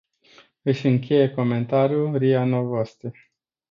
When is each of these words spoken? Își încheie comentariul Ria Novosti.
Își 0.61 0.87
încheie 0.87 1.29
comentariul 1.33 2.17
Ria 2.17 2.43
Novosti. 2.43 3.11